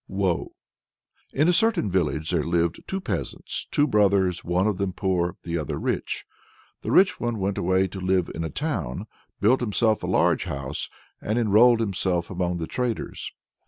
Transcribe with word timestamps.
WOE. 0.07 0.51
In 1.31 1.47
a 1.47 1.53
certain 1.53 1.87
village 1.87 2.31
there 2.31 2.41
lived 2.43 2.81
two 2.87 2.99
peasants, 2.99 3.67
two 3.69 3.85
brothers: 3.85 4.43
one 4.43 4.65
of 4.65 4.79
them 4.79 4.93
poor, 4.93 5.35
the 5.43 5.59
other 5.59 5.77
rich. 5.77 6.25
The 6.81 6.89
rich 6.91 7.19
one 7.19 7.37
went 7.37 7.59
away 7.59 7.87
to 7.89 7.99
live 7.99 8.27
in 8.33 8.43
a 8.43 8.49
town, 8.49 9.05
built 9.41 9.59
himself 9.59 10.01
a 10.01 10.07
large 10.07 10.45
house, 10.45 10.89
and 11.21 11.37
enrolled 11.37 11.81
himself 11.81 12.31
among 12.31 12.57
the 12.57 12.65
traders. 12.65 13.31